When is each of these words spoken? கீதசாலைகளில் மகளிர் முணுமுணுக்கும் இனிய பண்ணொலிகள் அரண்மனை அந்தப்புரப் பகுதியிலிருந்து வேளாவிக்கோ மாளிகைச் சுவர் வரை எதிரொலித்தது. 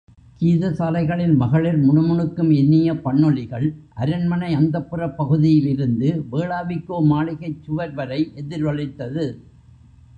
கீதசாலைகளில் 0.37 1.35
மகளிர் 1.35 1.77
முணுமுணுக்கும் 1.77 2.49
இனிய 2.51 2.93
பண்ணொலிகள் 2.93 3.67
அரண்மனை 3.93 4.55
அந்தப்புரப் 4.55 5.15
பகுதியிலிருந்து 5.15 6.09
வேளாவிக்கோ 6.31 6.99
மாளிகைச் 7.05 7.63
சுவர் 7.63 7.93
வரை 7.93 8.31
எதிரொலித்தது. 8.35 9.25